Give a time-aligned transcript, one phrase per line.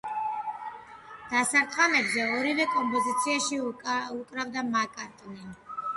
[1.33, 5.51] დასარტყამებზე ორივე კომპოზიციაში უკრავდა მაკ-კარტნი.